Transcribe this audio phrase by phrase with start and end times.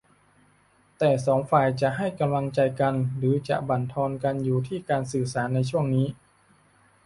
[0.97, 6.07] แต่สองฝ่ายจะให้กำลังใจกันหรือจะบั่นทอนก็อยู่ที่การสื่อสารในช่วงนี้